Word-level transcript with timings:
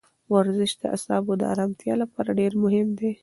ورزش 0.33 0.71
د 0.79 0.81
اعصابو 0.93 1.33
د 1.37 1.41
ارامتیا 1.53 1.93
لپاره 2.03 2.29
ډېر 2.39 2.53
مهم 2.63 2.87
دی. 2.99 3.11